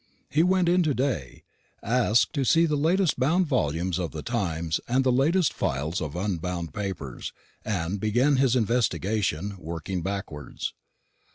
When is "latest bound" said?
2.75-3.45